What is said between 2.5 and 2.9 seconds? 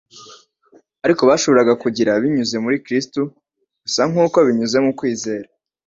muri